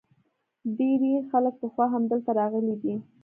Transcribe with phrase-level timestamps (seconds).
[0.77, 2.95] ډیری خلک پخوا هم دلته راغلي دي